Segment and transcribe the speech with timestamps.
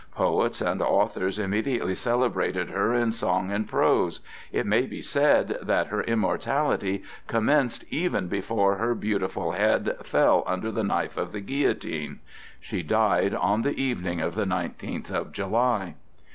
[0.15, 4.19] Poets and authors immediately celebrated her in song and prose;
[4.51, 10.71] it may be said that her immortality commenced even before her beautiful head fell under
[10.71, 12.19] the knife of the guillotine.
[12.59, 15.93] She died on the evening of the nineteenth of July.